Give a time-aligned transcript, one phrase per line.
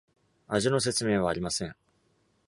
[0.47, 1.75] 味の説明はありません。